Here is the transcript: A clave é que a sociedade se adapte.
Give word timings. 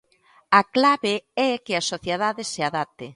A 0.59 0.61
clave 0.75 1.15
é 1.49 1.51
que 1.65 1.73
a 1.75 1.87
sociedade 1.91 2.43
se 2.53 2.61
adapte. 2.69 3.07